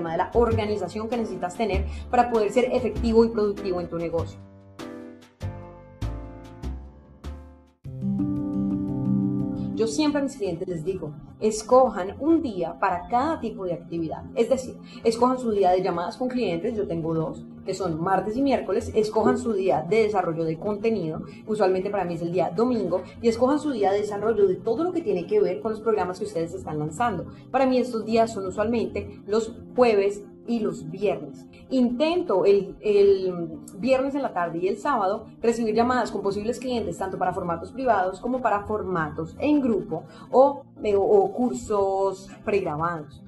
[0.00, 4.38] de la organización que necesitas tener para poder ser efectivo y productivo en tu negocio.
[9.74, 14.22] Yo siempre a mis clientes les digo, escojan un día para cada tipo de actividad.
[14.34, 18.36] Es decir, escojan su día de llamadas con clientes, yo tengo dos, que son martes
[18.36, 22.50] y miércoles, escojan su día de desarrollo de contenido, usualmente para mí es el día
[22.54, 25.72] domingo, y escojan su día de desarrollo de todo lo que tiene que ver con
[25.72, 27.26] los programas que ustedes están lanzando.
[27.50, 31.46] Para mí estos días son usualmente los jueves y los viernes.
[31.70, 32.76] Intento el,
[33.78, 37.72] viernes en la tarde y el sábado recibir llamadas con posibles clientes tanto para formatos
[37.72, 40.64] privados como para formatos en grupo o,
[40.96, 43.22] o cursos pregrabados.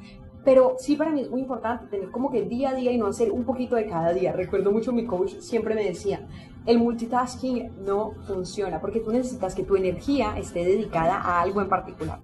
[0.46, 3.08] Pero sí para mí es muy importante tener como que día a día y no
[3.08, 4.32] hacer un poquito de cada día.
[4.32, 6.24] Recuerdo mucho mi coach siempre me decía,
[6.66, 11.68] el multitasking no funciona porque tú necesitas que tu energía esté dedicada a algo en
[11.68, 12.20] particular.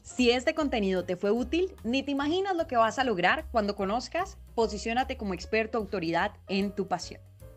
[0.00, 3.76] Si este contenido te fue útil, ni te imaginas lo que vas a lograr cuando
[3.76, 7.20] conozcas Posiciónate como experto autoridad en tu pasión